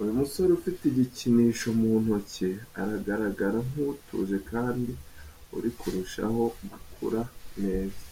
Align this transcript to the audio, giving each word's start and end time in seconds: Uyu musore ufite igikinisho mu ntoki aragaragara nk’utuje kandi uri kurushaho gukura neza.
Uyu 0.00 0.12
musore 0.20 0.50
ufite 0.58 0.82
igikinisho 0.86 1.68
mu 1.80 1.90
ntoki 2.02 2.48
aragaragara 2.80 3.58
nk’utuje 3.68 4.36
kandi 4.50 4.90
uri 5.56 5.70
kurushaho 5.78 6.42
gukura 6.70 7.20
neza. 7.62 8.02